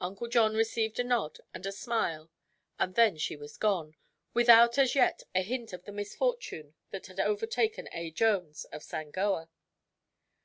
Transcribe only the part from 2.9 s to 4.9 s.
then she was gone, without